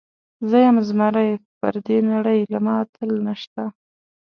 [0.49, 1.29] زه یم زمری،
[1.59, 3.63] پر دې نړۍ له ما اتل نسته.